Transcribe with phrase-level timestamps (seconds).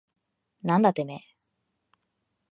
[0.63, 1.19] なんだてめえ。